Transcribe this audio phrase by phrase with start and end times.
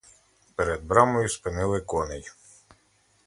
[0.55, 2.25] Перед брамою спинили коней.